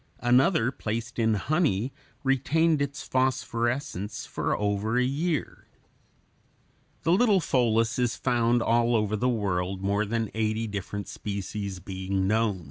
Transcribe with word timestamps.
Another 0.23 0.71
placed 0.71 1.19
in 1.19 1.35
honey 1.35 1.93
retained 2.23 2.81
its 2.81 3.03
phosphorescence 3.03 4.25
for 4.25 4.57
over 4.57 4.97
a 4.97 5.03
year. 5.03 5.67
The 7.03 7.11
little 7.11 7.39
pholas 7.39 7.99
is 7.99 8.15
found 8.15 8.63
all 8.63 8.95
over 8.95 9.15
the 9.15 9.29
world, 9.29 9.83
more 9.83 10.05
than 10.07 10.31
eighty 10.33 10.65
different 10.65 11.07
species 11.07 11.77
being 11.79 12.25
known. 12.25 12.59